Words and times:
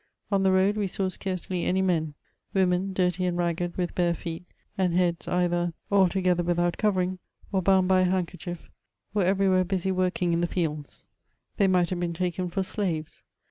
On 0.31 0.41
the 0.41 0.51
road, 0.51 0.77
we 0.77 0.87
saw 0.87 1.09
scarcely 1.09 1.63
any 1.63 1.83
men; 1.83 2.15
women, 2.55 2.91
dirty 2.91 3.23
and 3.25 3.37
ragged, 3.37 3.77
with 3.77 3.93
bare 3.93 4.15
feet, 4.15 4.43
and 4.75 4.95
heads 4.95 5.27
either 5.27 5.75
alto 5.91 6.19
450 6.21 6.21
MEMOIBS 6.23 6.31
OF 6.31 6.37
gether 6.39 6.43
without 6.47 6.77
covering 6.79 7.19
or 7.51 7.61
bound 7.61 7.87
by 7.87 8.01
a 8.01 8.05
handkerchief, 8.05 8.71
were 9.13 9.23
everywhere 9.25 9.63
busy 9.63 9.91
working 9.91 10.33
in 10.33 10.41
the 10.41 10.47
fields; 10.47 11.05
they 11.57 11.67
might 11.67 11.91
have 11.91 11.99
been 11.99 12.13
taken 12.13 12.49
for 12.49 12.63
slaves. 12.63 13.21